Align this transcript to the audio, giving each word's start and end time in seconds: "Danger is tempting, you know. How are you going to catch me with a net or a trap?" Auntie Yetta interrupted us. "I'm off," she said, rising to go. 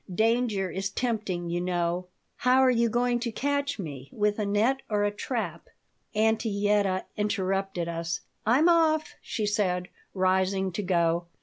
"Danger 0.15 0.71
is 0.71 0.89
tempting, 0.89 1.51
you 1.51 1.61
know. 1.61 2.07
How 2.37 2.61
are 2.61 2.71
you 2.71 2.89
going 2.89 3.19
to 3.19 3.31
catch 3.31 3.77
me 3.77 4.09
with 4.11 4.39
a 4.39 4.47
net 4.47 4.81
or 4.89 5.03
a 5.03 5.11
trap?" 5.11 5.69
Auntie 6.15 6.49
Yetta 6.49 7.05
interrupted 7.17 7.87
us. 7.87 8.21
"I'm 8.43 8.67
off," 8.67 9.13
she 9.21 9.45
said, 9.45 9.89
rising 10.15 10.71
to 10.71 10.81
go. 10.81 11.27